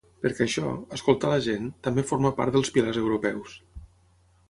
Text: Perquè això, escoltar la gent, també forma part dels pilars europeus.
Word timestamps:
Perquè 0.21 0.45
això, 0.45 0.71
escoltar 0.97 1.33
la 1.35 1.43
gent, 1.49 1.69
també 1.89 2.07
forma 2.15 2.35
part 2.43 2.59
dels 2.59 2.75
pilars 2.79 3.01
europeus. 3.07 3.59